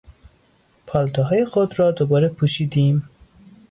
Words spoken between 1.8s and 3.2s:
دوباره پوشیدیم.